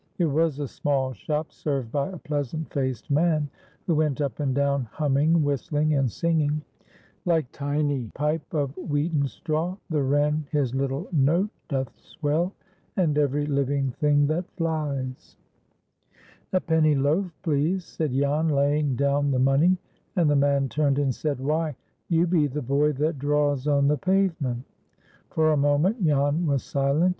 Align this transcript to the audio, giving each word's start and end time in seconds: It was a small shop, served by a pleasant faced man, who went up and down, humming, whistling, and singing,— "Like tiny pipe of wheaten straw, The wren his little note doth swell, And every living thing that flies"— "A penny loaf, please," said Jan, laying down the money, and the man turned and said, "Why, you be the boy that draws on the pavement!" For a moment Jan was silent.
It 0.17 0.25
was 0.25 0.57
a 0.57 0.67
small 0.67 1.13
shop, 1.13 1.51
served 1.51 1.91
by 1.91 2.09
a 2.09 2.17
pleasant 2.17 2.73
faced 2.73 3.11
man, 3.11 3.47
who 3.85 3.93
went 3.93 4.19
up 4.19 4.39
and 4.39 4.55
down, 4.55 4.85
humming, 4.85 5.43
whistling, 5.43 5.93
and 5.93 6.09
singing,— 6.11 6.63
"Like 7.25 7.51
tiny 7.51 8.07
pipe 8.15 8.51
of 8.51 8.75
wheaten 8.77 9.27
straw, 9.27 9.77
The 9.91 10.01
wren 10.01 10.47
his 10.49 10.73
little 10.73 11.07
note 11.11 11.51
doth 11.67 11.95
swell, 11.99 12.51
And 12.97 13.15
every 13.15 13.45
living 13.45 13.91
thing 13.91 14.25
that 14.25 14.49
flies"— 14.57 15.37
"A 16.51 16.59
penny 16.59 16.95
loaf, 16.95 17.31
please," 17.43 17.85
said 17.85 18.11
Jan, 18.11 18.47
laying 18.47 18.95
down 18.95 19.29
the 19.29 19.37
money, 19.37 19.77
and 20.15 20.27
the 20.31 20.35
man 20.35 20.67
turned 20.67 20.97
and 20.97 21.13
said, 21.13 21.39
"Why, 21.39 21.75
you 22.09 22.25
be 22.25 22.47
the 22.47 22.63
boy 22.63 22.93
that 22.93 23.19
draws 23.19 23.67
on 23.67 23.87
the 23.87 23.99
pavement!" 23.99 24.63
For 25.29 25.51
a 25.51 25.57
moment 25.57 26.03
Jan 26.03 26.47
was 26.47 26.63
silent. 26.63 27.09